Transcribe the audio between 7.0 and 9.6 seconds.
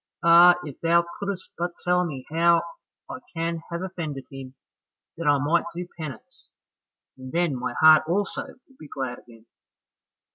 and then my heart also would be glad again."